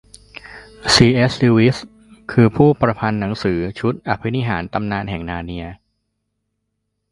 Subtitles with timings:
[0.93, 1.07] ซี.
[1.13, 1.33] เอส.
[1.41, 1.77] ลิวอิส
[2.31, 5.65] คือ ผู้ประพันธ์หนังสือชุด อภินิหารตำนานแห่งนาร์เนีย